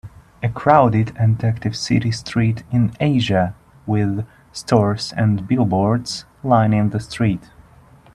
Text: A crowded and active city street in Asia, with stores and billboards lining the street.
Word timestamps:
A 0.41 0.49
crowded 0.49 1.15
and 1.15 1.43
active 1.43 1.75
city 1.75 2.09
street 2.11 2.63
in 2.71 2.91
Asia, 2.99 3.53
with 3.85 4.25
stores 4.51 5.13
and 5.15 5.47
billboards 5.47 6.25
lining 6.43 6.89
the 6.89 6.99
street. 6.99 7.51